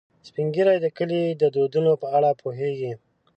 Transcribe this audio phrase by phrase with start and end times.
[0.27, 2.93] سپین ږیری د کلي د دودونو په اړه پوهیږي